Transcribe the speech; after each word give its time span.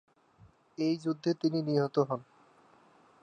এই 0.77 0.95
যুদ্ধে 0.97 1.31
তিনি 1.33 1.59
নিহত 1.61 1.95
হন। 1.99 2.21